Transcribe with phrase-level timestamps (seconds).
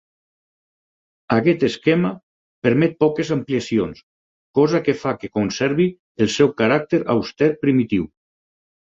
[1.35, 2.11] Aquest esquema
[2.67, 4.01] permet poques ampliacions,
[4.63, 5.91] cosa que fa que conservi
[6.27, 8.15] el seu caràcter auster primitiu.